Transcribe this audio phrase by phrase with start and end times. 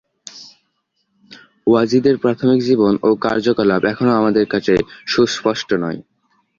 [1.67, 4.73] ওয়াজিদের প্রাথমিক জীবন ও কার্যকলাপ এখনও আমাদের কাছে
[5.07, 5.99] সুস্পষ্ট নয়।